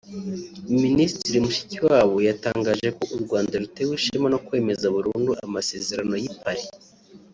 Minisitiri 0.83 1.37
Mushikiwabo 1.45 2.15
yatangaje 2.27 2.87
ko 2.97 3.03
u 3.15 3.17
Rwanda 3.23 3.53
rutewe 3.61 3.91
ishema 3.99 4.27
no 4.33 4.39
kwemeza 4.45 4.85
burundu 4.95 5.31
Amasezerano 5.45 6.15
y’i 6.23 6.33
Paris 6.41 6.67